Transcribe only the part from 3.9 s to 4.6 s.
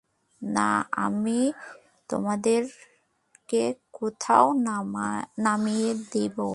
কোথাও